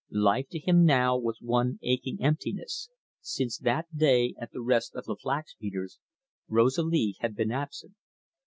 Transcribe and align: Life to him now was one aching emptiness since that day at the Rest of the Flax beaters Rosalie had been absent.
Life 0.09 0.47
to 0.49 0.57
him 0.59 0.83
now 0.83 1.15
was 1.15 1.43
one 1.43 1.77
aching 1.83 2.17
emptiness 2.23 2.89
since 3.21 3.59
that 3.59 3.85
day 3.95 4.33
at 4.39 4.49
the 4.51 4.59
Rest 4.59 4.95
of 4.95 5.05
the 5.05 5.15
Flax 5.15 5.53
beaters 5.53 5.99
Rosalie 6.47 7.17
had 7.19 7.35
been 7.35 7.51
absent. 7.51 7.93